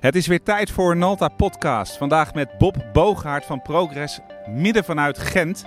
[0.00, 1.96] Het is weer tijd voor Nalta Podcast.
[1.96, 5.64] Vandaag met Bob Boogaard van Progress, midden vanuit Gent.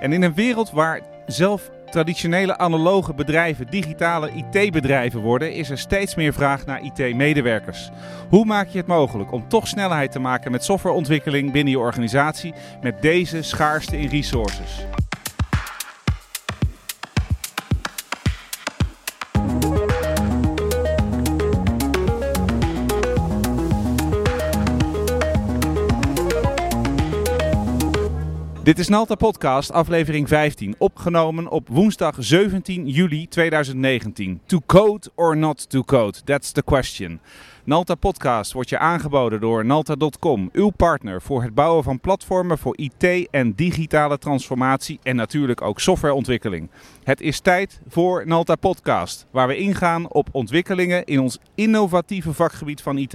[0.00, 6.14] En in een wereld waar zelf traditionele analoge bedrijven digitale IT-bedrijven worden, is er steeds
[6.14, 7.90] meer vraag naar IT-medewerkers.
[8.28, 12.54] Hoe maak je het mogelijk om toch snelheid te maken met softwareontwikkeling binnen je organisatie
[12.80, 14.86] met deze schaarste in resources?
[28.66, 34.40] Dit is Nalta Podcast, aflevering 15, opgenomen op woensdag 17 juli 2019.
[34.46, 36.22] To code or not to code?
[36.24, 37.20] That's the question.
[37.64, 42.76] Nalta Podcast wordt je aangeboden door Nalta.com, uw partner voor het bouwen van platformen voor
[42.76, 46.70] IT en digitale transformatie en natuurlijk ook softwareontwikkeling.
[47.04, 52.80] Het is tijd voor Nalta Podcast, waar we ingaan op ontwikkelingen in ons innovatieve vakgebied
[52.80, 53.12] van IT.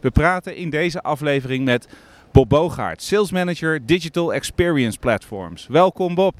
[0.00, 1.88] We praten in deze aflevering met
[2.34, 5.66] Bob Boogaard, Sales Manager Digital Experience Platforms.
[5.66, 6.34] Welkom Bob.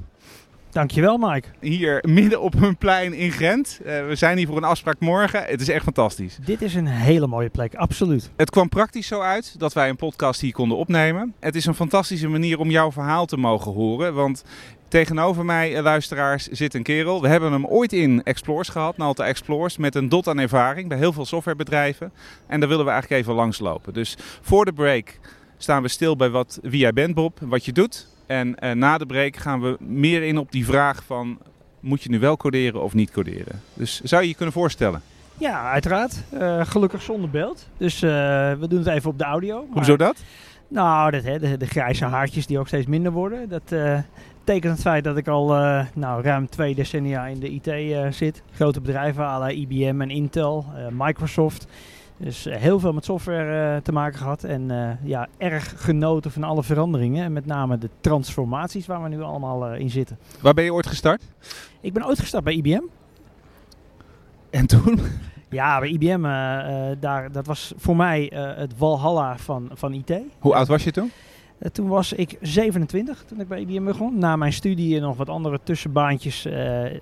[0.70, 1.48] Dankjewel Mike.
[1.60, 3.80] Hier midden op een plein in Gent.
[3.80, 5.44] Uh, we zijn hier voor een afspraak morgen.
[5.44, 6.38] Het is echt fantastisch.
[6.44, 8.30] Dit is een hele mooie plek, absoluut.
[8.36, 11.34] Het kwam praktisch zo uit dat wij een podcast hier konden opnemen.
[11.40, 14.14] Het is een fantastische manier om jouw verhaal te mogen horen.
[14.14, 14.44] Want
[14.88, 17.22] Tegenover mij, luisteraars, zit een kerel.
[17.22, 20.98] We hebben hem ooit in Explores gehad, Nalta Explores, met een dot aan ervaring bij
[20.98, 22.12] heel veel softwarebedrijven.
[22.46, 23.92] En daar willen we eigenlijk even langslopen.
[23.92, 25.18] Dus voor de break
[25.64, 28.06] staan we stil bij wat, wie jij bent, Bob, wat je doet.
[28.26, 31.38] En uh, na de break gaan we meer in op die vraag van,
[31.80, 33.60] moet je nu wel coderen of niet coderen?
[33.74, 35.02] Dus zou je je kunnen voorstellen?
[35.38, 36.22] Ja, uiteraard.
[36.34, 37.68] Uh, gelukkig zonder beeld.
[37.76, 38.10] Dus uh,
[38.52, 39.56] we doen het even op de audio.
[39.66, 39.76] Maar...
[39.76, 40.22] Hoezo dat?
[40.68, 43.48] Nou, dat, hè, de, de, grijze haartjes die ook steeds minder worden.
[43.48, 43.74] Dat
[44.44, 45.46] tekent het feit dat ik al
[45.94, 48.42] nou, ruim twee decennia in de IT zit.
[48.52, 51.66] Grote bedrijven, à IBM en Intel, Microsoft.
[52.16, 54.44] Dus uh, heel veel met software uh, te maken gehad.
[54.44, 57.24] En uh, ja, erg genoten van alle veranderingen.
[57.24, 60.18] En met name de transformaties waar we nu allemaal in zitten.
[60.40, 61.22] Waar ben je ooit gestart?
[61.80, 62.82] Ik ben ooit gestart bij IBM.
[64.50, 65.00] En toen?
[65.48, 66.22] Ja, bij IBM,
[67.00, 70.12] daar, dat was voor mij het walhalla van, van IT.
[70.38, 71.10] Hoe oud was je toen?
[71.72, 74.18] toen was ik 27 toen ik bij IBM begon.
[74.18, 76.42] Na mijn studie en nog wat andere tussenbaantjes.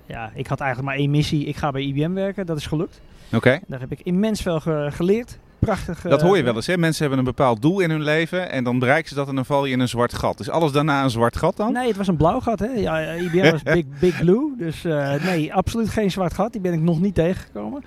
[0.05, 1.45] ja, ik had eigenlijk maar één missie.
[1.45, 2.45] Ik ga bij IBM werken.
[2.45, 3.01] Dat is gelukt.
[3.35, 3.59] Oké.
[3.67, 5.37] Daar heb ik immens veel ge geleerd.
[5.59, 6.01] Prachtig.
[6.01, 6.77] Dat hoor je wel eens, hè?
[6.77, 9.45] Mensen hebben een bepaald doel in hun leven en dan bereiken ze dat en dan
[9.45, 10.39] val je in een zwart gat.
[10.39, 11.73] Is alles daarna een zwart gat dan?
[11.73, 12.65] Nee, het was een blauw gat, hè?
[12.65, 16.51] Ja, IBM was big, big blue, dus uh, nee, absoluut geen zwart gat.
[16.51, 17.83] Die ben ik nog niet tegengekomen.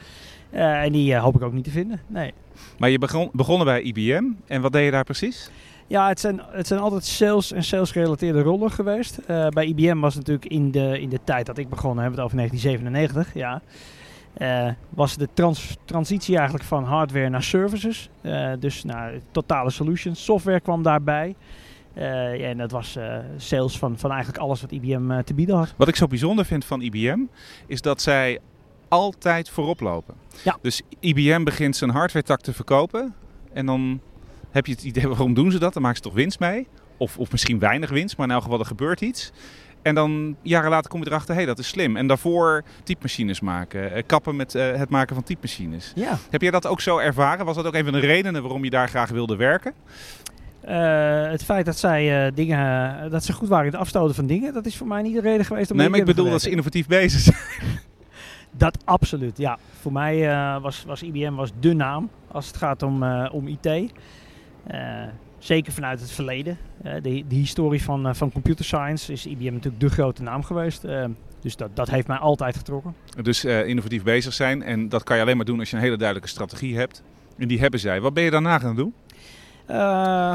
[0.53, 2.33] Uh, en die uh, hoop ik ook niet te vinden, nee.
[2.79, 5.51] Maar je begon, begonnen bij IBM en wat deed je daar precies?
[5.87, 9.19] Ja, het zijn, het zijn altijd sales en sales gerelateerde rollen geweest.
[9.31, 12.23] Uh, bij IBM was natuurlijk in de, in de tijd dat ik begon, hebben we
[12.23, 13.63] het over 1997, ja.
[14.39, 18.09] Uh, was de trans transitie eigenlijk van hardware naar services.
[18.23, 20.25] Uh, dus naar totale solutions.
[20.25, 21.35] Software kwam daarbij.
[21.95, 22.03] Uh,
[22.39, 22.99] ja, en dat was
[23.37, 25.75] sales van, van eigenlijk alles wat IBM te bieden had.
[25.77, 27.19] Wat ik zo bijzonder vind van IBM
[27.67, 28.39] is dat zij
[28.89, 30.15] altijd voorop lopen.
[30.45, 30.59] Ja.
[30.63, 33.15] Dus IBM begint zijn hardware tak te verkopen.
[33.53, 34.01] En dan
[34.51, 35.73] heb je het idee, waarom doen ze dat?
[35.73, 36.67] Dan maken ze toch winst mee?
[36.97, 39.33] Of, of misschien weinig winst, maar in elk geval er gebeurt iets.
[39.87, 41.97] En dan jaren later kom je erachter, hé, hey, dat is slim.
[41.97, 45.93] En daarvoor typemachines maken, uh, kappen met uh, het maken van typemachines.
[45.95, 46.19] Ja.
[46.31, 47.45] Heb jij dat ook zo ervaren?
[47.45, 49.73] Was dat ook een van de redenen waarom je daar graag wilde werken?
[50.69, 54.55] Uh, het feit dat zij dingen, dat ze goed waren in het afstoten van dingen,
[54.55, 55.77] dat is voor mij niet de reden geweest om.
[55.77, 57.81] Nee, maar ik bedoel dat ze innovatief bezig zijn.
[58.51, 59.59] dat absoluut, ja.
[59.81, 60.29] Voor mij
[60.61, 63.93] was, was IBM was de naam als het gaat om, om IT.
[65.47, 66.59] Zeker vanuit het verleden.
[66.85, 70.43] Uh, de, de, historie van, uh, van computer science is IBM natuurlijk de grote naam
[70.43, 70.85] geweest.
[70.85, 71.05] Uh,
[71.41, 72.95] dus dat, dat heeft mij altijd getrokken.
[73.23, 74.63] Dus innovatief bezig zijn.
[74.63, 77.03] En dat kan je alleen maar doen als je een hele duidelijke strategie hebt.
[77.39, 78.01] En die hebben zij.
[78.01, 78.95] Wat ben je daarna gaan doen?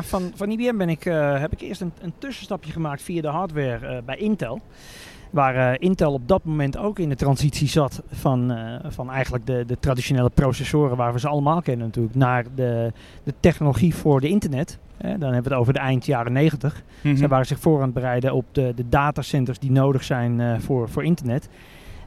[0.03, 1.03] van, van IBM ben ik,
[1.39, 4.61] heb ik eerst een, een tussenstapje gemaakt via de hardware bij Intel.
[5.31, 9.45] Waar uh, Intel op dat moment ook in de transitie zat van, uh, van eigenlijk
[9.45, 12.91] de, de traditionele processoren waar we ze allemaal kennen natuurlijk, naar de,
[13.23, 14.79] de technologie voor de internet.
[14.97, 16.73] Eh, dan hebben we het over de eind jaren 90.
[16.73, 17.17] Mm -hmm.
[17.17, 20.89] Zij waren zich voor aan het bereiden op de, de datacenters die nodig zijn voor,
[20.89, 21.49] voor internet.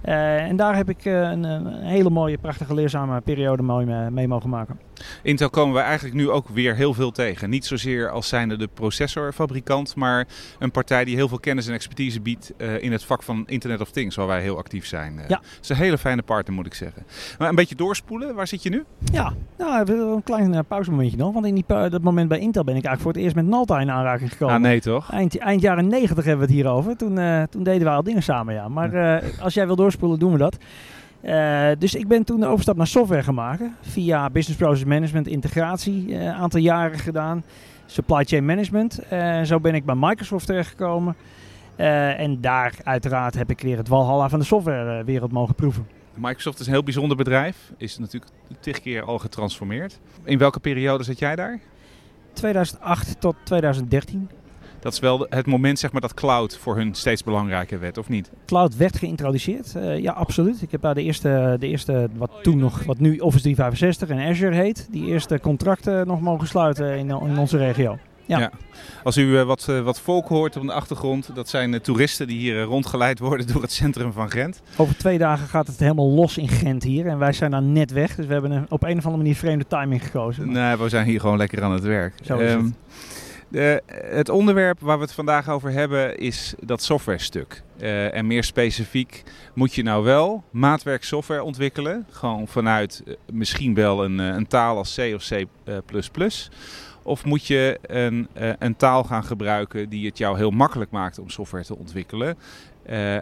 [0.04, 4.28] Uh, en daar heb ik uh, een, een, hele mooie, prachtige, leerzame periode mee, mee,
[4.28, 4.78] mogen maken.
[5.22, 7.50] Intel komen we eigenlijk nu ook weer heel veel tegen.
[7.50, 10.26] Niet zozeer als zijnde de processorfabrikant, maar
[10.58, 13.80] een partij die heel veel kennis en expertise biedt uh, in het vak van Internet
[13.80, 15.14] of Things, waar wij heel actief zijn.
[15.28, 15.40] ja.
[15.44, 17.02] Het is een hele fijne partner, moet ik zeggen.
[17.38, 18.84] Maar een beetje doorspoelen, waar zit je nu?
[19.12, 21.32] Ja, nou, een klein pauzemomentje nog.
[21.32, 23.80] Want in die, dat moment bij Intel ben ik eigenlijk voor het eerst met Nalta
[23.80, 24.54] in aanraking gekomen.
[24.54, 25.12] Ah, nee toch?
[25.12, 26.96] Eind, eind jaren 90 hebben we het hier over.
[26.96, 27.14] Toen,
[27.50, 28.68] toen deden we al dingen samen, ja.
[28.68, 30.56] Maar als jij wil doorspoelen, doen we dat.
[31.24, 33.62] Uh, dus ik ben toen de overstap naar software gemaakt.
[33.80, 37.44] Via Business Process Management, integratie, een uh, aantal jaren gedaan.
[37.86, 39.00] Supply Chain Management.
[39.12, 41.16] Uh, zo ben ik bij Microsoft terechtgekomen.
[41.76, 45.86] en daar uiteraard heb ik weer het walhalla van de softwarewereld mogen proeven.
[46.14, 47.72] Microsoft is een heel bijzonder bedrijf.
[47.76, 50.00] Is natuurlijk tig keer al getransformeerd.
[50.24, 51.60] In welke periode zat jij daar?
[52.32, 54.28] 2008 tot 2013.
[54.84, 58.08] Dat is wel het moment zeg maar, dat cloud voor hun steeds belangrijker werd, of
[58.08, 58.30] niet?
[58.46, 60.62] Cloud werd geïntroduceerd, uh, ja absoluut.
[60.62, 64.28] Ik heb daar de eerste, de eerste wat toen nog, wat nu Office 365 en
[64.28, 67.98] Azure heet, die eerste contracten nog mogen sluiten in, in onze regio.
[68.26, 68.38] Ja.
[68.38, 68.50] ja.
[69.02, 72.38] Als u uh, wat, uh, wat volk hoort op de achtergrond, dat zijn toeristen die
[72.38, 74.62] hier rondgeleid worden door het centrum van Gent.
[74.76, 77.92] Over twee dagen gaat het helemaal los in Gent hier en wij zijn dan net
[77.92, 78.14] weg.
[78.14, 80.52] Dus we hebben een, op een of andere manier vreemde timing gekozen.
[80.52, 82.14] Nee, we zijn hier gewoon lekker aan het werk.
[82.22, 82.74] Zo is um, het.
[83.54, 87.62] Het onderwerp waar we het vandaag over hebben is dat software stuk.
[87.80, 89.22] Uh, en meer specifiek,
[89.54, 92.06] moet je nou wel maatwerk software ontwikkelen?
[92.10, 95.46] Gewoon vanuit uh, misschien wel een, een, taal als C of C++.
[97.02, 98.28] Of moet je een,
[98.58, 102.36] een, taal gaan gebruiken die het jou heel makkelijk maakt om software te ontwikkelen?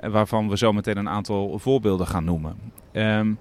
[0.00, 2.56] Waarvan we zo meteen een aantal voorbeelden gaan noemen.
[2.92, 3.38] Um,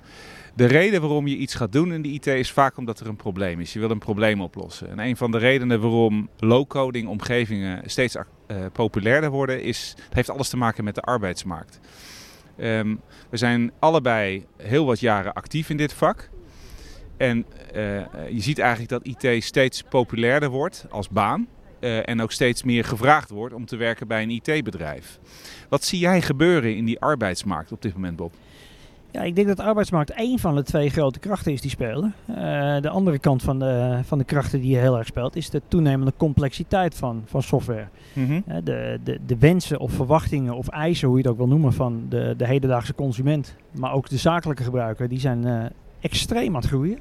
[0.53, 3.15] de reden waarom je iets gaat doen in de IT is vaak omdat er een
[3.15, 3.73] probleem is.
[3.73, 4.89] Je wil een probleem oplossen.
[4.89, 8.23] En een van de redenen waarom low-coding omgevingen steeds uh,
[8.71, 11.79] populairder worden, is, het heeft alles te maken met de arbeidsmarkt.
[12.57, 16.29] Um, we zijn allebei heel wat jaren actief in dit vak.
[17.17, 17.45] En
[17.75, 21.47] uh, je ziet eigenlijk dat IT steeds populairder wordt als baan.
[21.79, 25.19] Uh, en ook steeds meer gevraagd wordt om te werken bij een IT-bedrijf.
[25.69, 28.33] Wat zie jij gebeuren in die arbeidsmarkt op dit moment, Bob?
[29.11, 32.13] Ja, ik denk dat de arbeidsmarkt één van de twee grote krachten is die spelen.
[32.29, 32.35] Uh,
[32.81, 36.13] de andere kant van de, van de krachten die heel erg speelt, is de toenemende
[36.17, 37.87] complexiteit van, van software.
[38.13, 38.43] Mm -hmm.
[38.47, 41.73] uh, de, de, de wensen of verwachtingen of eisen, hoe je het ook wil noemen,
[41.73, 45.63] van de, de hedendaagse consument, maar ook de zakelijke gebruiker, die zijn uh,
[45.99, 46.99] extreem aan het groeien.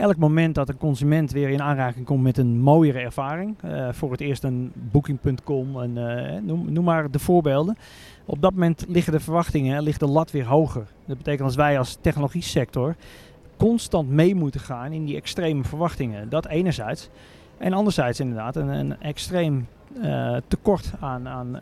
[0.00, 3.56] Elk moment dat een consument weer in aanraking komt met een mooiere ervaring,
[3.90, 5.92] voor het eerst een booking.com en
[6.46, 7.76] noem, noem maar de voorbeelden
[8.24, 10.86] op dat moment liggen de verwachtingen, ligt de lat weer hoger.
[11.04, 12.94] Dat betekent als wij als technologie sector
[13.56, 16.28] constant mee moeten gaan in die extreme verwachtingen.
[16.28, 17.08] Dat enerzijds.
[17.58, 19.66] En anderzijds inderdaad een, een extreem
[20.48, 21.58] tekort aan, aan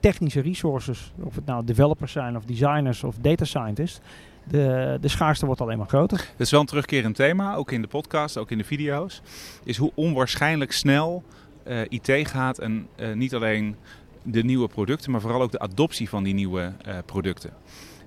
[0.00, 1.12] technische resources.
[1.22, 4.00] Of het nou developers zijn of designers of data scientists.
[4.50, 6.18] De, de schaarste wordt alleen maar groter.
[6.18, 9.22] Dat is wel een terugkerend thema, ook in de podcast, ook in de video's.
[9.64, 11.24] Is hoe onwaarschijnlijk snel
[11.66, 13.76] uh, IT gaat en niet alleen
[14.22, 17.52] de nieuwe producten, maar vooral ook de adoptie van die nieuwe uh, producten.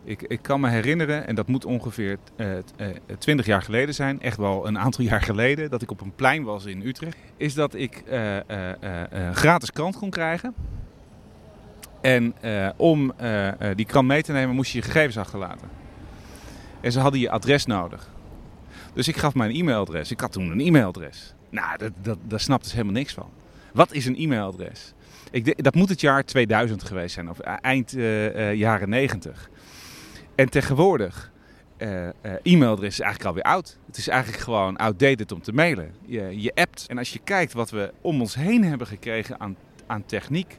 [0.04, 2.18] Ik, ik, kan me herinneren, en dat moet ongeveer
[3.18, 6.44] 20 jaar geleden zijn, echt wel een aantal jaar geleden, dat ik op een plein
[6.44, 10.54] was in Utrecht, is dat ik een gratis krant kon krijgen.
[12.02, 12.34] En
[12.78, 13.14] om
[13.76, 15.81] die krant mee te nemen moest je je gegevens achterlaten.
[16.82, 18.10] En ze hadden je adres nodig.
[18.94, 20.12] Dus ik gaf mijn e-mailadres.
[20.12, 21.34] Ik had toen een e-mailadres.
[21.50, 23.30] Nou, dat, dat, daar snapte ze helemaal niks van.
[23.74, 24.94] Wat is een e-mailadres?
[25.32, 29.50] Ik, dat moet het jaar 2000 geweest zijn, of e-, eind uh, uh, jaren 90.
[30.36, 31.32] En tegenwoordig,
[32.44, 33.78] e-mailadres is eigenlijk alweer oud.
[33.86, 35.92] Het is eigenlijk gewoon outdated om te mailen.
[36.06, 36.86] Je, je appt.
[36.88, 39.56] En als je kijkt wat we om ons heen hebben gekregen aan,
[39.88, 40.58] aan techniek.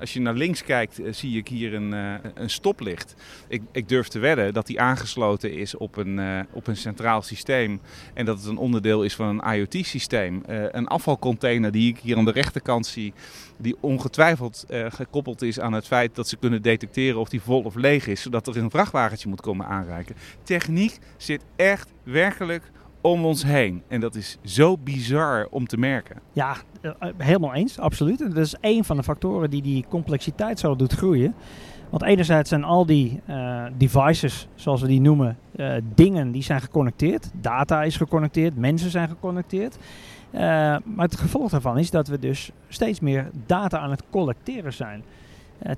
[0.00, 3.14] Als je naar links kijkt, uh, zie ik hier een, uh, een stoplicht.
[3.48, 7.22] Ik, ik, durf te wedden dat die aangesloten is op een, uh, op een centraal
[7.22, 7.80] systeem.
[8.14, 10.42] En dat het een onderdeel is van een IoT-systeem.
[10.46, 13.12] een afvalcontainer die ik hier aan de rechterkant zie.
[13.56, 17.74] Die ongetwijfeld gekoppeld is aan het feit dat ze kunnen detecteren of die vol of
[17.74, 18.22] leeg is.
[18.22, 20.16] Zodat er een vrachtwagentje moet komen aanreiken.
[20.42, 22.70] Techniek zit echt werkelijk
[23.06, 23.82] om ons heen.
[23.88, 26.16] En dat is zo bizar om te merken.
[26.32, 28.18] Ja, eh, helemaal eens, absoluut.
[28.18, 31.34] Dat is één van de factoren die die complexiteit zo doet groeien.
[31.90, 36.60] Want enerzijds zijn al die uh, devices, zoals we die noemen, uh, dingen die zijn
[36.60, 37.30] geconnecteerd.
[37.40, 39.76] Data is geconnecteerd, mensen zijn geconnecteerd.
[40.32, 44.72] Uh, maar het gevolg daarvan is dat we dus steeds meer data aan het collecteren
[44.72, 45.02] zijn.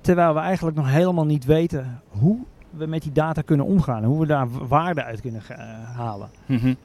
[0.00, 2.38] terwijl we eigenlijk nog helemaal niet weten hoe
[2.70, 4.04] we met die data kunnen omgaan.
[4.04, 5.42] Hoe we daar waarde uit kunnen
[5.97, 6.28] halen.
[6.47, 6.76] Mm -hmm.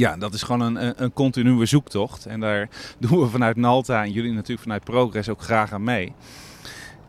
[0.00, 2.26] Ja, dat is gewoon een, een continue zoektocht.
[2.26, 6.12] En daar doen we vanuit Nalta en jullie natuurlijk vanuit Progress ook graag aan mee.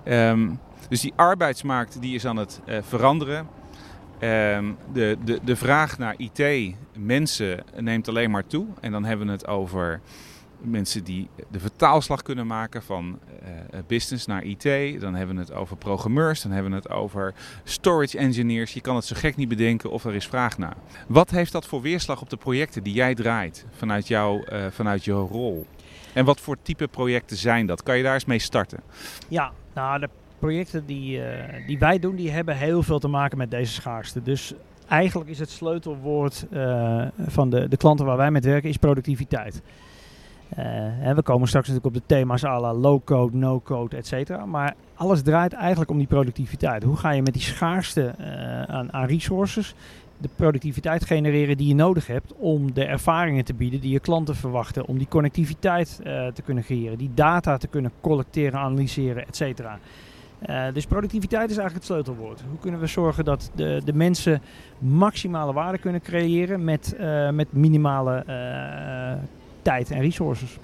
[0.05, 3.47] Um, dus die arbeidsmarkt die is aan het uh, veranderen.
[4.19, 8.65] Um, de, de, de vraag naar IT, mensen, neemt alleen maar toe.
[8.81, 10.01] En dan hebben we het over
[10.61, 14.63] mensen die de vertaalslag kunnen maken van uh, business naar IT.
[15.01, 18.73] Dan hebben we het over programmeurs, dan hebben we het over storage engineers.
[18.73, 20.75] Je kan het zo gek niet bedenken of er is vraag naar.
[21.07, 25.05] Wat heeft dat voor weerslag op de projecten die jij draait vanuit, jou, uh, vanuit
[25.05, 25.65] jouw rol?
[26.13, 27.83] En wat voor type projecten zijn dat?
[27.83, 28.79] Kan je daar eens mee starten?
[29.27, 31.21] Ja, nou de projecten die,
[31.67, 34.21] die wij doen, die hebben heel veel te maken met deze schaarste.
[34.21, 34.53] Dus
[34.87, 36.45] eigenlijk is het sleutelwoord
[37.27, 39.61] van de, de klanten waar wij met werken, is productiviteit.
[40.59, 44.45] Uh, we komen straks natuurlijk op de thema's à la low-code, no-code, et cetera.
[44.45, 46.83] Maar alles draait eigenlijk om die productiviteit.
[46.83, 49.75] Hoe ga je met die schaarste uh, aan, aan resources
[50.17, 54.35] de productiviteit genereren die je nodig hebt om de ervaringen te bieden die je klanten
[54.35, 59.35] verwachten, om die connectiviteit uh, te kunnen creëren, die data te kunnen collecteren, analyseren, et
[59.35, 59.79] cetera.
[60.73, 62.43] Dus productiviteit is eigenlijk het sleutelwoord.
[62.49, 64.41] Hoe kunnen we zorgen dat de, de mensen
[64.77, 68.25] maximale waarde kunnen creëren met, uh, met minimale
[69.61, 70.57] tijd en resources?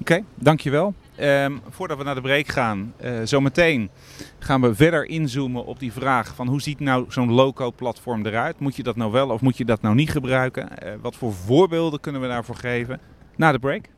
[0.00, 0.94] Oké, okay, dankjewel.
[1.20, 3.90] Um, voordat we naar de break gaan, uh, zometeen
[4.38, 8.58] gaan we verder inzoomen op die vraag van hoe ziet nou zo'n low-code platform eruit?
[8.58, 10.68] Moet je dat nou wel of moet je dat nou niet gebruiken?
[10.84, 13.00] Uh, wat voor voorbeelden kunnen we daarvoor geven?
[13.36, 13.88] Na de break.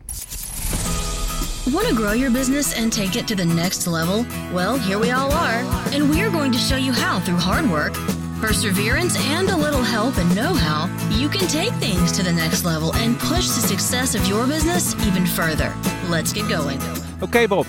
[1.70, 4.24] Want to grow your business and take it to the next level?
[4.52, 5.64] Well, here we all are,
[5.94, 8.13] and we're going to show you how through hard work
[8.46, 12.64] perseverance, and a little help and know how, you can take things to the next
[12.64, 15.72] level and push the success of your business even further.
[16.10, 16.78] Let's get going.
[16.78, 17.66] Oké, okay, Bob.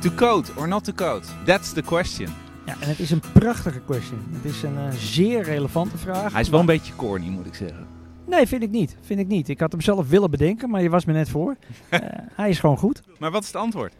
[0.00, 1.22] To code or not to code?
[1.44, 2.34] That's the question.
[2.64, 4.18] Ja, en het is een prachtige question.
[4.32, 6.32] Het is een uh, zeer relevante vraag.
[6.32, 7.86] Hij is wel een beetje corny, moet ik zeggen.
[8.24, 8.96] Nee, vind ik niet.
[9.00, 9.48] Vind ik niet.
[9.48, 11.56] Ik had hem zelf willen bedenken, maar je was me net voor.
[11.90, 11.98] uh,
[12.40, 13.02] hij is gewoon goed.
[13.18, 13.92] Maar wat is het antwoord?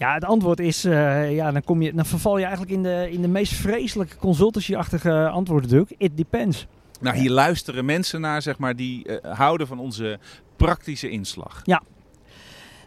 [0.00, 3.08] Ja, het antwoord is, uh, ja, dan, kom je, dan verval je eigenlijk in de,
[3.10, 6.66] in de meest vreselijke consultancy-achtige antwoorden It depends.
[7.00, 10.18] Nou, hier luisteren mensen naar, zeg maar, die uh, houden van onze
[10.56, 11.60] praktische inslag.
[11.64, 11.82] Ja.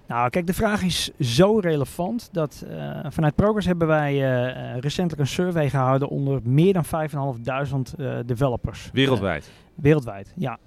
[0.08, 4.18] Nou, kijk, de vraag is zo relevant dat uh, vanuit Progress hebben wij
[4.80, 6.86] recentelijk een survey gehouden onder meer dan
[7.36, 8.90] 5.500 developers.
[8.94, 9.52] Wereldwijd?
[9.76, 10.60] wereldwijd, ja.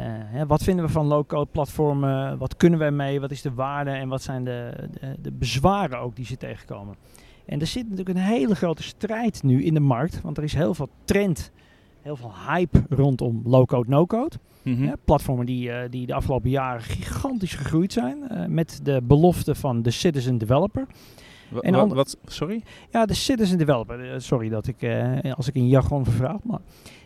[0.00, 2.38] Hè, wat vinden we van low-code platformen?
[2.38, 3.20] Wat kunnen wij mee?
[3.20, 3.90] Wat is de waarde?
[3.90, 6.94] En wat zijn de, de, de, bezwaren ook die ze tegenkomen?
[7.46, 10.20] En er zit natuurlijk een hele grote strijd nu in de markt.
[10.20, 11.50] Want er is heel veel trend,
[12.02, 14.36] heel veel hype rondom low-code, no-code.
[14.62, 14.94] Mm -hmm.
[15.04, 18.18] platformen die, uh, die de afgelopen jaren gigantisch gegroeid zijn.
[18.30, 20.86] Uh, met de belofte van de citizen developer.
[21.60, 22.62] En wat, wat, sorry?
[22.90, 24.20] Ja, de citizen developer.
[24.22, 24.86] Sorry dat ik,
[25.36, 26.42] als ik in jargon vervraag.
[26.42, 26.60] Maar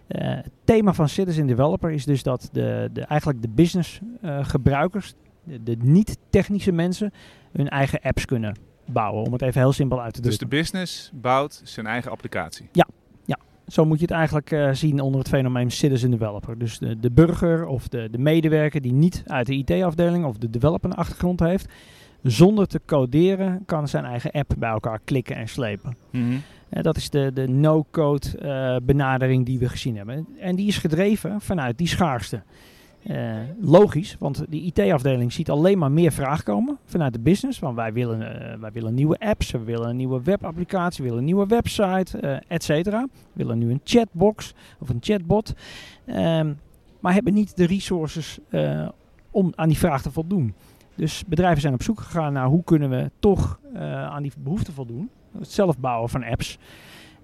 [0.09, 4.45] uh, het thema van Citizen Developer is dus dat de, de, eigenlijk de business uh,
[4.45, 5.14] gebruikers,
[5.45, 7.12] de, de niet-technische mensen,
[7.52, 9.25] hun eigen apps kunnen bouwen.
[9.25, 10.49] Om het even heel simpel uit te drukken.
[10.49, 12.69] Dus de business bouwt zijn eigen applicatie?
[12.73, 12.87] Ja,
[13.25, 13.38] ja.
[13.67, 16.59] zo moet je het eigenlijk uh, zien onder het fenomeen Citizen Developer.
[16.59, 20.50] Dus de, de burger of de, de medewerker die niet uit de IT-afdeling of de
[20.50, 21.73] developer achtergrond heeft,
[22.23, 25.97] zonder te coderen kan zijn eigen app bij elkaar klikken en slepen.
[26.11, 26.43] Mm -hmm.
[26.71, 30.27] Uh, dat is de, de no-code uh, benadering die we gezien hebben.
[30.41, 32.43] En die is gedreven vanuit die schaarste.
[33.07, 37.59] Uh, logisch, want de IT-afdeling ziet alleen maar meer vraag komen vanuit de business.
[37.59, 38.19] Want wij willen,
[38.61, 42.65] wij willen nieuwe apps, we willen een nieuwe webapplicatie, we willen een nieuwe website, et
[42.65, 43.07] cetera.
[43.13, 45.55] We willen nu een chatbox of een chatbot.
[46.05, 46.53] Ehm,
[47.01, 48.39] maar hebben niet de resources
[49.31, 50.55] om aan die vraag te voldoen.
[50.99, 53.61] Dus bedrijven zijn op zoek gegaan naar hoe kunnen we toch
[54.11, 56.59] aan die behoefte voldoen het zelf bouwen van apps.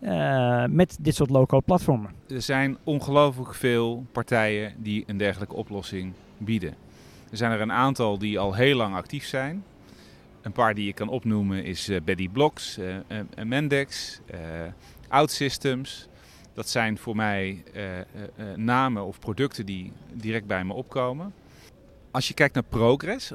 [0.00, 2.11] Uh, met dit soort low-code platformen.
[2.28, 6.75] Er zijn ongelooflijk veel partijen die een dergelijke oplossing bieden.
[7.31, 9.64] Er zijn er een aantal die al heel lang actief zijn.
[10.43, 12.78] Een paar die je kan opnoemen is uh, Betty Blocks,
[13.45, 14.21] Mendex,
[15.09, 16.09] OutSystems.
[16.54, 17.62] Dat zijn voor mij
[18.57, 21.33] namen of producten die direct bij me opkomen.
[22.14, 23.33] Als je kijkt naar Progress,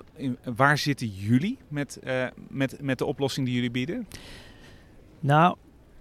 [0.55, 1.99] waar zitten jullie met,
[2.47, 4.07] met, met de oplossing die jullie bieden?
[5.19, 5.55] Nou,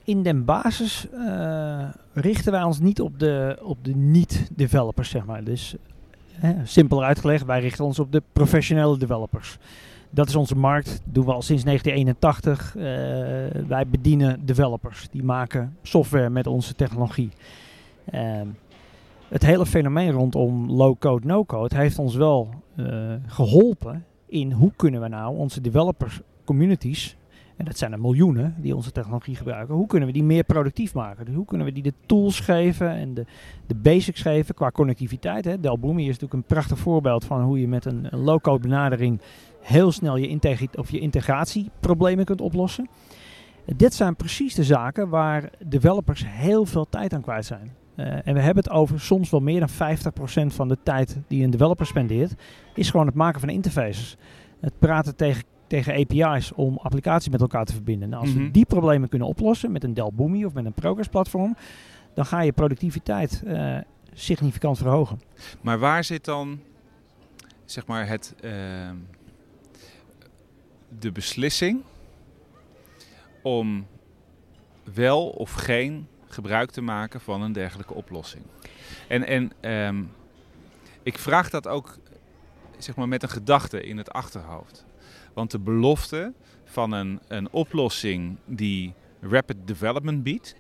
[0.05, 5.45] in den basis uh, richten wij ons niet op de, op de niet-developers, zeg maar.
[5.45, 5.77] Dus
[6.41, 9.59] eh, simpeler uitgelegd, wij richten ons op de professionele developers.
[10.11, 12.75] Dat is onze markt, doen we al sinds 1981.
[12.77, 12.83] Uh,
[13.69, 17.31] wij bedienen developers, die maken software met onze technologie.
[18.15, 18.41] Uh,
[19.29, 22.51] het hele fenomeen rondom low-code, no-code heeft ons wel
[23.27, 27.17] geholpen in hoe kunnen we nou onze developers communities
[27.59, 29.75] en dat zijn er miljoenen die onze technologie gebruiken.
[29.75, 31.25] Hoe kunnen we die meer productief maken?
[31.25, 33.25] Dus hoe kunnen we die de tools geven en de,
[33.67, 35.45] de basics geven qua connectiviteit?
[35.45, 35.61] Hè?
[35.61, 39.21] Delboomi is natuurlijk een prachtig voorbeeld van hoe je met een, een low-code benadering
[39.61, 42.89] heel snel je, integri of je integratieproblemen kunt oplossen.
[43.77, 47.71] Dit zijn precies de zaken waar developers heel veel tijd aan kwijt zijn.
[48.01, 49.97] Uh, en we hebben het over soms wel meer dan
[50.53, 52.35] 50% van de tijd die een developer spendeert,
[52.75, 54.17] is gewoon het maken van interfaces.
[54.61, 58.09] Het praten tegen tegen API's om applicaties met elkaar te verbinden.
[58.09, 58.51] Nou, als we mhm.
[58.51, 61.57] die problemen kunnen oplossen met een Dell Boomi of met een Progress platform,
[62.15, 63.79] dan ga je productiviteit uh,
[64.13, 65.21] significant verhogen.
[65.61, 66.61] Maar waar zit dan
[67.65, 68.51] zeg maar het, uh,
[70.99, 71.83] de beslissing
[73.43, 73.87] om
[74.95, 78.45] wel of geen gebruik te maken van een dergelijke oplossing.
[79.09, 80.03] En, en ehm,
[81.03, 81.99] ik vraag dat ook
[82.79, 84.85] zeg maar, met een gedachte in het achterhoofd.
[85.35, 86.33] Want de belofte
[86.65, 90.55] van een, een oplossing die rapid development biedt.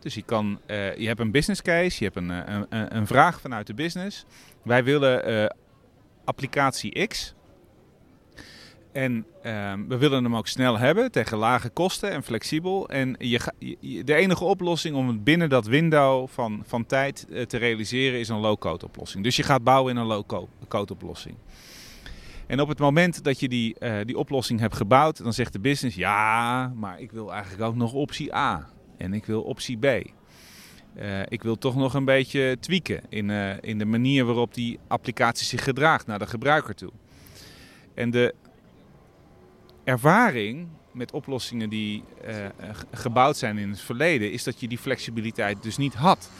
[0.00, 3.06] Dus je, kan, eh, je hebt een business case, je hebt een, eh, een, een
[3.06, 4.24] vraag vanuit de business.
[4.62, 5.46] Wij willen uh,
[6.24, 7.34] applicatie X.
[8.92, 12.88] En ehm, we willen hem ook snel hebben tegen lage kosten en flexibel.
[12.88, 13.40] En je,
[14.04, 18.40] de enige oplossing om het binnen dat window van, van tijd te realiseren is een
[18.40, 19.24] low-code oplossing.
[19.24, 21.36] Dus je gaat bouwen in een low-code oplossing.
[22.50, 25.60] En op het moment dat je die, uh, die oplossing hebt gebouwd, dan zegt de
[25.60, 29.84] business: ja, maar ik wil eigenlijk ook nog optie A en ik wil optie B.
[29.84, 33.30] Uh, ik wil toch nog een beetje tweaken in,
[33.60, 36.90] in de manier waarop die applicatie zich gedraagt naar de gebruiker toe.
[37.94, 38.34] En de
[39.90, 42.04] ervaring met oplossingen die
[42.92, 46.30] gebouwd zijn in het verleden, is dat je die flexibiliteit dus niet had.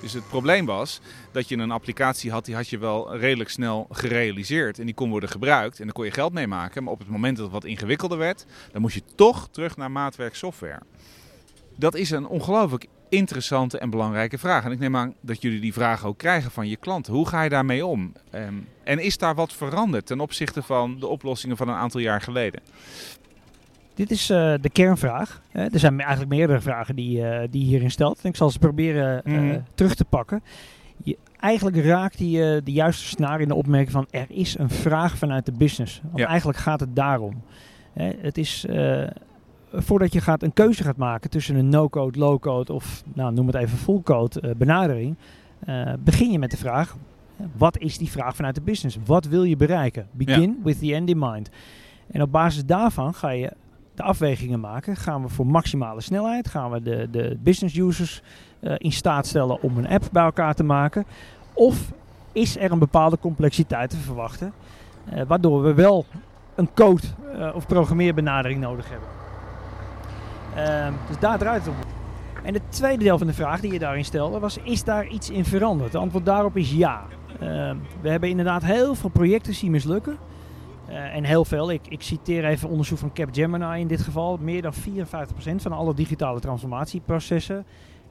[0.00, 1.00] Dus het probleem was
[1.32, 4.78] dat je een applicatie had, die had je wel redelijk snel gerealiseerd.
[4.78, 6.82] En die kon worden gebruikt en daar kon je geld mee maken.
[6.82, 9.90] Maar op het moment dat het wat ingewikkelder werd, dan moest je toch terug naar
[9.90, 10.82] maatwerk software.
[11.76, 14.64] Dat is een ongelooflijk interessante en belangrijke vraag.
[14.64, 17.12] En ik neem aan dat jullie die vraag ook krijgen van je klanten.
[17.12, 18.12] Hoe ga je daarmee om?
[18.34, 22.20] Um, en is daar wat veranderd ten opzichte van de oplossingen van een aantal jaar
[22.20, 22.60] geleden?
[23.94, 25.40] Dit is uh, de kernvraag.
[25.52, 28.20] Uh, er zijn eigenlijk meerdere vragen die, uh, die je hierin stelt.
[28.22, 29.64] En ik zal ze proberen mm.
[29.74, 30.42] terug te pakken.
[31.04, 35.18] Je, eigenlijk raakt je de juiste snaar in de opmerking van er is een vraag
[35.18, 36.00] vanuit de business.
[36.02, 36.26] Want ja.
[36.26, 37.42] eigenlijk gaat het daarom.
[37.98, 38.66] het is
[39.72, 43.56] voordat je gaat een keuze gaat maken tussen een no-code, low-code of nou, noem het
[43.56, 45.16] even full-code benadering,
[45.98, 46.96] begin je met de vraag:
[47.56, 48.98] wat is die vraag vanuit de business?
[49.04, 50.06] Wat wil je bereiken?
[50.10, 50.64] Begin ja.
[50.64, 51.50] with the end in mind.
[52.10, 53.52] En op basis daarvan ga je
[53.94, 54.96] de afwegingen maken.
[54.96, 56.48] Gaan we voor maximale snelheid?
[56.48, 58.22] Gaan we de, de business users
[58.60, 61.04] uh, in staat stellen om een app bij elkaar te maken?
[61.52, 61.92] Of
[62.32, 64.52] is er een bepaalde complexiteit te verwachten,
[65.12, 66.04] uh, waardoor we wel
[66.54, 67.02] een code
[67.34, 69.15] uh, of programmeerbenadering nodig hebben?
[70.56, 71.80] Ehm, dus daar draait het om.
[72.42, 75.30] En het tweede deel van de vraag die je daarin stelde was: is daar iets
[75.30, 75.92] in veranderd?
[75.92, 77.04] Het antwoord daarop is ja.
[77.40, 80.18] Ehm, we hebben inderdaad heel veel projecten zien mislukken.
[80.88, 81.70] Uh, en heel veel.
[81.70, 84.38] Ik, ik, citeer even onderzoek van Capgemini in dit geval.
[84.40, 84.76] Meer dan 54%
[85.56, 87.64] van alle digitale transformatieprocessen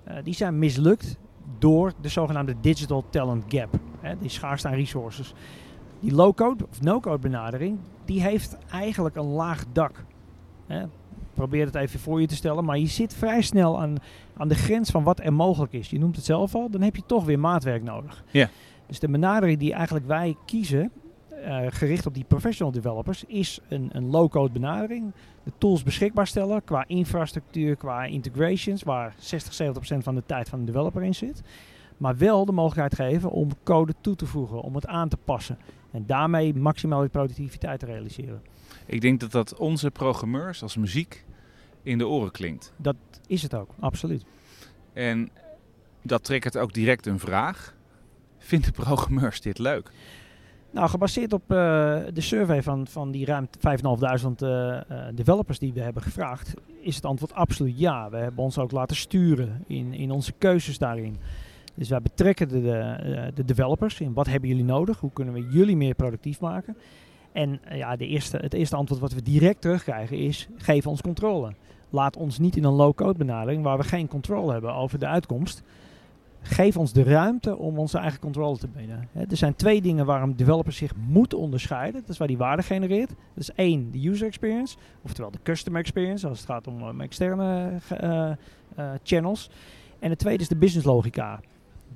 [0.08, 1.18] uh, die zijn mislukt
[1.60, 3.70] door de zogenaamde digital talent gap.
[4.00, 5.34] Hè, die schaarste aan resources.
[6.00, 10.04] Die low-code of no-code benadering, die heeft eigenlijk een laag dak.
[10.68, 10.86] Hè.
[11.36, 13.96] Probeer het even voor je te stellen, maar je zit vrij snel aan,
[14.38, 15.90] aan de grens van wat er mogelijk is.
[15.90, 18.24] Je noemt het zelf al, dan heb je toch weer maatwerk nodig.
[18.32, 18.50] Ja.
[18.88, 20.92] Dus de benadering die eigenlijk wij kiezen,
[21.32, 25.12] uh, gericht op die professional developers is een, een low-code benadering.
[25.44, 30.60] De tools beschikbaar stellen qua infrastructuur, qua integrations, waar 60, 70% van de tijd van
[30.60, 31.42] de developer in zit.
[31.98, 35.58] Maar wel de mogelijkheid geven om code toe te voegen, om het aan te passen.
[35.92, 38.42] En daarmee maximale productiviteit te realiseren.
[38.86, 41.26] Ik denk dat dat onze programmeurs als muziek
[41.84, 42.74] in de oren klinkt.
[42.78, 42.96] Dat
[43.28, 44.26] is het ook, absoluut.
[44.94, 45.30] En
[46.02, 47.76] dat triggert ook direct een vraag.
[48.38, 49.92] Vinden programmeurs dit leuk?
[50.72, 51.58] Nou, gebaseerd op uh,
[52.14, 54.80] de survey van, van die ruim 5.500 uh,
[55.14, 58.10] developers die we hebben gevraagd, is het antwoord absoluut ja.
[58.10, 61.18] We hebben ons ook laten sturen in, in onze keuzes daarin.
[61.76, 65.48] Dus wij betrekken de, de, de developers in wat hebben jullie nodig, hoe kunnen we
[65.50, 66.78] jullie meer productief maken.
[67.32, 71.02] En uh, ja, de eerste, het eerste antwoord wat we direct terugkrijgen is, geef ons
[71.02, 71.54] controle.
[71.90, 75.64] Laat ons niet in een low-code benadering waar we geen controle hebben over de uitkomst
[76.48, 79.10] geef ons de ruimte om onze eigen controle te bieden.
[79.14, 82.02] er zijn twee dingen waarom developers zich moeten onderscheiden.
[82.02, 83.10] Dat is waar die waarde genereert.
[83.10, 87.02] Dat is één, de user experience, oftewel de customer experience, als het gaat om, om
[87.02, 87.74] externe
[89.04, 89.50] channels.
[90.00, 91.40] En het tweede is de business logica.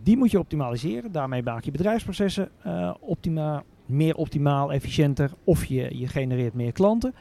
[0.04, 1.12] Die moet je optimaliseren.
[1.12, 7.14] Daarmee maak je bedrijfsprocessen uh, optima, meer optimaal, efficiënter of je, je genereert meer klanten.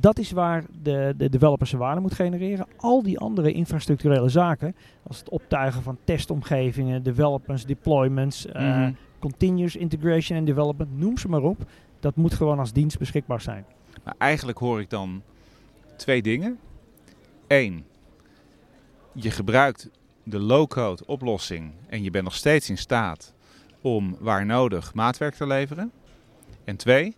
[0.00, 2.66] Dat is waar de, de developer zijn waarde moet genereren.
[2.76, 8.82] Al die andere infrastructurele zaken, als het optuigen van testomgevingen, developments, deployments, mm -hmm.
[8.82, 11.70] uh, continuous integration en development, noem ze maar op.
[12.00, 13.64] Dat moet gewoon als dienst beschikbaar zijn.
[14.04, 15.22] Maar eigenlijk hoor ik dan
[15.96, 16.58] twee dingen.
[17.46, 17.84] Eén,
[19.12, 19.90] je gebruikt
[20.28, 23.32] de low-code oplossing en je bent nog steeds in staat
[23.80, 25.92] om waar nodig maatwerk te leveren.
[26.64, 27.16] En twee,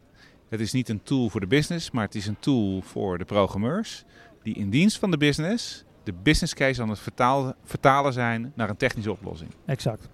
[0.48, 3.24] het is niet een tool voor de business, maar het is een tool voor de
[3.24, 4.04] programmeurs
[4.42, 8.68] die in dienst van de business de business case aan het vertalen, vertalen zijn naar
[8.68, 9.50] een technische oplossing.
[9.66, 10.08] Exact.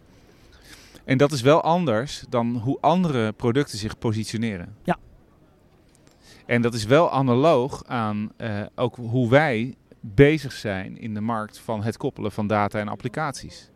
[1.05, 4.77] En dat is wel anders dan hoe andere producten zich positioneren.
[4.85, 4.99] Ja.
[6.47, 9.75] En dat is wel analoog aan uh, ook hoe wij
[10.07, 13.71] bezig zijn in de markt van het koppelen van data en applicaties.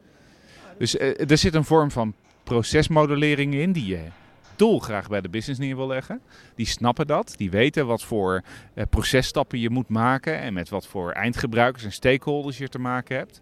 [0.78, 2.14] Dus eh, er zit een vorm van
[2.44, 4.04] procesmodellering in die je
[4.56, 6.20] dolgraag bij de business neer wil leggen.
[6.54, 8.42] Die snappen dat, die weten wat voor
[8.74, 13.16] eh, processtappen je moet maken en met wat voor eindgebruikers en stakeholders je te maken
[13.16, 13.40] hebt.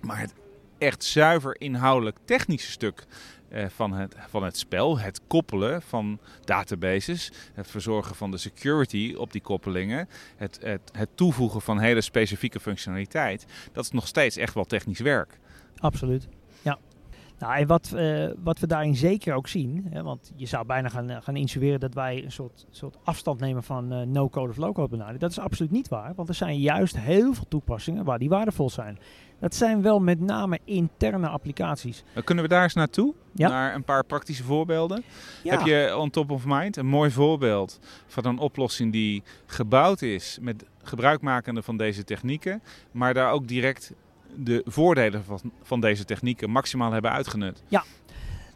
[0.00, 0.34] Maar het
[0.78, 3.04] echt zuiver inhoudelijk technische stuk
[3.68, 9.32] van, het, van het spel, het koppelen van databases, het verzorgen van de security op
[9.32, 14.54] die koppelingen, het, het, het toevoegen van hele specifieke functionaliteit, dat is nog steeds echt
[14.54, 15.38] wel technisch werk.
[15.76, 16.28] Absoluut.
[17.42, 20.88] Nou, en wat, eh, wat we daarin zeker ook zien, hè, want je zou bijna
[20.88, 24.56] gaan, eh, gaan insinueren dat wij een soort, soort afstand nemen van eh, no-code of
[24.56, 25.20] low-code benadering.
[25.20, 28.70] Dat is absoluut niet waar, want er zijn juist heel veel toepassingen waar die waardevol
[28.70, 28.98] zijn.
[29.40, 32.04] Dat zijn wel met name interne applicaties.
[32.14, 33.14] Dan kunnen we daar eens naartoe?
[33.32, 33.48] Ja.
[33.48, 35.04] Naar een paar praktische voorbeelden.
[35.42, 35.56] Ja.
[35.56, 40.38] Heb je on top of mind een mooi voorbeeld van een oplossing die gebouwd is
[40.40, 43.94] met gebruikmakende van deze technieken, maar daar ook direct
[44.36, 47.62] de voordelen van, van deze technieken maximaal hebben uitgenut?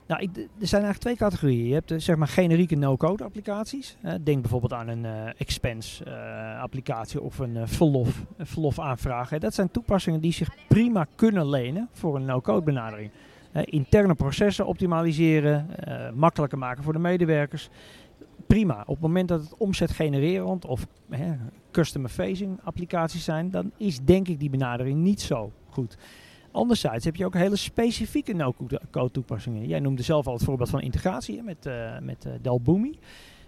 [0.06, 1.66] Nou, ik, er zijn eigenlijk twee categorieën.
[1.66, 3.96] Je hebt eh, zeg maar generieke no-code applicaties.
[4.02, 6.04] Eh, denk bijvoorbeeld aan een eh, expense
[6.60, 9.40] applicatie of een eh, verlof, verlof aanvragen.
[9.40, 13.10] Dat zijn toepassingen die zich prima kunnen lenen voor een no-code benadering.
[13.64, 15.70] Interne processen optimaliseren,
[16.14, 17.68] makkelijker maken voor de medewerkers.
[18.46, 18.80] Prima.
[18.80, 20.86] Op het moment dat het omzet genererend of
[21.70, 25.96] customer facing applicaties zijn, dan is denk ik die benadering niet zo goed.
[26.50, 29.66] Anderzijds heb je ook hele specifieke no-code toepassingen.
[29.66, 32.98] Jij noemde zelf al het voorbeeld van integratie met, eh met eh, Delboomi.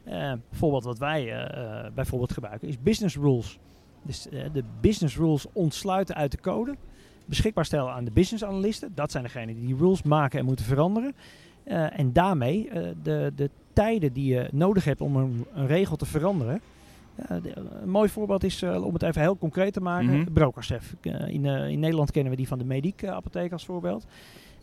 [0.05, 1.51] Eh voorbeeld wat wij
[1.95, 3.59] bijvoorbeeld gebruiken is business rules.
[4.03, 6.77] Dus de business rules ontsluiten uit de code.
[7.25, 8.93] Beschikbaar stellen aan de business analisten.
[8.95, 11.15] Dat zijn degenen die die rules maken en moeten veranderen.
[11.65, 12.71] En daarmee
[13.03, 16.61] de, de tijden die je nodig hebt om een regel te veranderen.
[17.43, 17.53] De-
[17.83, 20.09] een mooi voorbeeld is, eh, om het even heel concreet te maken.
[21.01, 24.07] Eh, in, eh, in Nederland kennen we die van de Mediek eh, apotheek als voorbeeld.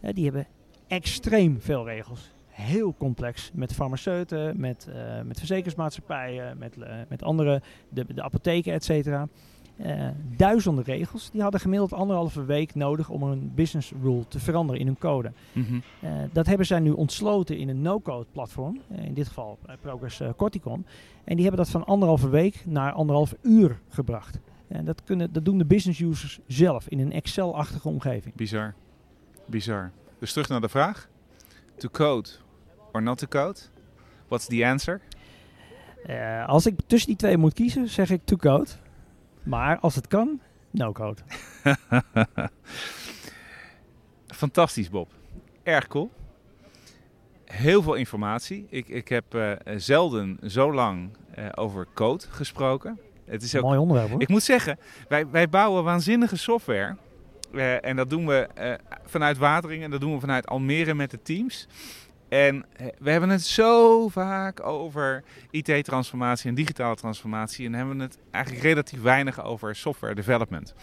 [0.01, 0.47] Eh, die hebben
[0.87, 2.31] extreem veel regels.
[2.47, 3.51] Heel complex.
[3.53, 9.27] Met farmaceuten, met, eh, met verzekeringsmaatschappijen, met, eh, met andere, de, de apotheken, et cetera.
[9.77, 11.31] Eh, duizenden regels.
[11.31, 15.31] Die hadden gemiddeld anderhalve week nodig om een business rule te veranderen in hun code.
[15.51, 15.79] Mhm.
[15.99, 18.81] Eh, dat hebben zij nu ontsloten in een no-code platform.
[18.89, 20.85] Eh, in dit geval Progress Corticon.
[21.23, 24.39] En die hebben dat van anderhalve week naar anderhalf uur gebracht.
[24.67, 28.35] En dat, kunnen, dat doen de business users zelf in een Excel-achtige omgeving.
[28.35, 28.73] Bizar.
[29.45, 29.91] Bizar.
[30.19, 31.09] Dus terug naar de vraag.
[31.77, 32.29] To code
[32.91, 33.59] or not to code?
[34.27, 35.01] What's the answer?
[36.45, 38.69] Als ik tussen die twee moet kiezen, zeg ik to code.
[39.45, 40.39] Maar als het kan,
[40.71, 41.21] no code.
[44.27, 45.11] Fantastisch, Bob.
[45.63, 46.11] Erg cool.
[47.45, 48.67] Heel veel informatie.
[48.69, 52.99] Ik, ik heb eh, zelden zo lang eh, over code gesproken.
[53.25, 54.21] Het is ook Mooi onderwerp hoor.
[54.21, 54.77] Ik moet zeggen,
[55.07, 56.95] wij, wij bouwen waanzinnige software.
[57.53, 58.49] Eh, en dat doen we
[59.05, 61.67] vanuit Watering en dat doen we vanuit Almere met de teams.
[62.35, 67.65] En eh, we hebben het zo vaak over IT-transformatie en digitale transformatie.
[67.65, 70.73] En hebben we het eigenlijk relatief weinig over software development.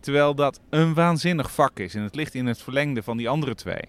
[0.00, 1.94] Terwijl dat een waanzinnig vak is.
[1.94, 3.82] En het ligt in het verlengde van die andere twee.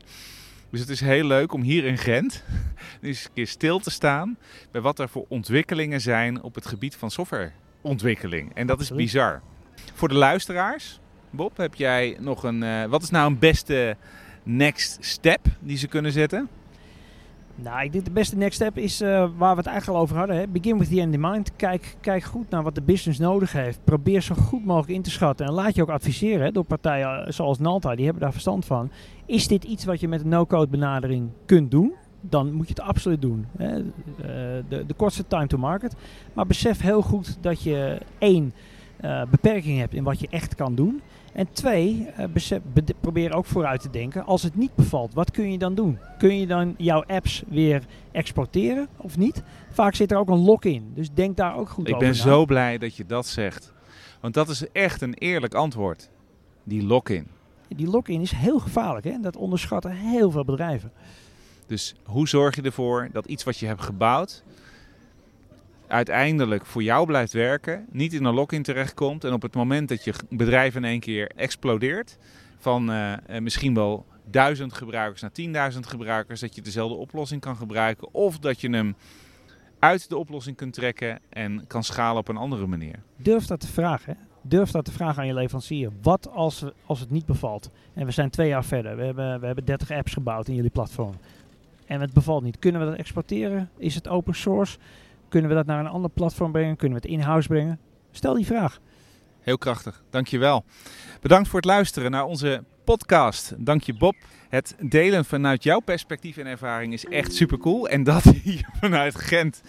[0.69, 2.43] Dus het is heel leuk om hier in Gent
[3.01, 4.37] eens een keer stil te staan
[4.71, 8.55] bij wat er voor ontwikkelingen zijn op het gebied van softwareontwikkeling.
[8.55, 9.41] En dat is bizar.
[9.93, 10.99] Voor de luisteraars,
[11.29, 12.63] Bob, heb jij nog een.
[12.63, 13.97] eh, wat is nou een beste
[14.43, 16.49] next step die ze kunnen zetten?
[17.55, 20.17] Nou, ik denk de beste next step is eh, waar we het eigenlijk al over
[20.17, 20.35] hadden.
[20.35, 20.47] Hè.
[20.47, 21.55] Begin with the end in mind.
[21.55, 23.79] Kijk, kijk goed naar wat de business nodig heeft.
[23.83, 25.45] Probeer zo goed mogelijk in te schatten.
[25.45, 27.95] En laat je ook adviseren hè, door partijen eh, zoals Nalta.
[27.95, 28.91] Die hebben daar verstand van.
[29.25, 31.93] Is dit iets wat je met een no-code benadering kunt doen?
[32.21, 33.45] Dan moet je het absoluut doen.
[33.57, 33.77] Hè.
[33.77, 33.83] Eh,
[34.69, 35.95] de, de kortste time to market.
[36.33, 38.53] Maar besef heel goed dat je één
[39.03, 41.01] eh, beperking hebt in wat je echt kan doen.
[41.33, 42.07] En twee,
[42.73, 44.25] bede- probeer ook vooruit te denken.
[44.25, 45.99] Als het niet bevalt, wat kun je dan doen?
[46.17, 49.43] Kun je dan jouw apps weer exporteren of niet?
[49.71, 50.91] Vaak zit er ook een lock in.
[50.95, 52.23] Dus denk daar ook goed Ik over ben na.
[52.23, 53.73] zo blij dat je dat zegt.
[54.19, 56.09] Want dat is echt een eerlijk antwoord.
[56.63, 57.27] Die lock-in.
[57.67, 59.05] Die lock-in is heel gevaarlijk.
[59.05, 59.11] Hè?
[59.11, 60.91] En dat onderschatten heel veel bedrijven.
[61.67, 64.43] Dus hoe zorg je ervoor dat iets wat je hebt gebouwd
[65.87, 70.03] uiteindelijk voor jou blijft werken, niet in een lock-in terechtkomt en op het moment dat
[70.03, 72.17] je bedrijf in één keer explodeert
[72.57, 77.55] van eh, eh, misschien wel duizend gebruikers naar 10.000 gebruikers, dat je dezelfde oplossing kan
[77.55, 78.95] gebruiken of dat je hem
[79.79, 82.95] uit de oplossing kunt trekken en kan schalen op een andere manier.
[83.15, 84.17] Durf dat te vragen.
[84.41, 85.91] Durf dat te vragen aan je leverancier.
[86.01, 87.69] Wat als, als het niet bevalt?
[87.93, 88.95] En we zijn twee jaar verder.
[88.95, 91.15] We hebben, we hebben 30 apps gebouwd in jullie platform.
[91.85, 92.59] En het bevalt niet.
[92.59, 93.69] Kunnen we dat exporteren?
[93.77, 94.77] Is het open source?
[95.33, 96.75] Kunnen we dat naar een ander platform brengen?
[96.75, 97.79] Kunnen we het in-house brengen?
[98.11, 98.79] Stel die vraag.
[99.39, 100.63] Heel krachtig, dankjewel.
[101.21, 103.53] Bedankt voor het luisteren naar onze podcast.
[103.57, 104.15] Dank je Bob.
[104.49, 107.87] Het delen vanuit jouw perspectief en ervaring is echt super cool.
[107.87, 109.61] En dat hier vanuit Gent.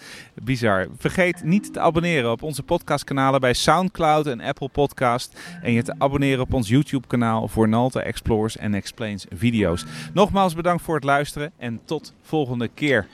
[0.43, 0.87] Bizar.
[0.97, 5.39] Vergeet niet te abonneren op onze podcastkanalen bij Soundcloud en Apple Podcast.
[5.61, 9.85] En je te abonneren op ons YouTube kanaal voor Nalta Explores en Explains video's.
[10.13, 13.07] Nogmaals bedankt voor het luisteren en tot volgende keer.